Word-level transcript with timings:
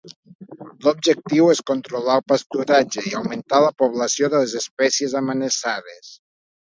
L'objectiu 0.85 1.49
és 1.55 1.61
controlar 1.71 2.15
el 2.21 2.25
pasturatge, 2.33 3.03
i 3.11 3.13
augmentar 3.19 3.61
la 3.67 3.71
població 3.83 4.31
de 4.35 4.41
les 4.45 4.57
espècies 4.63 5.15
amenaçades. 5.21 6.11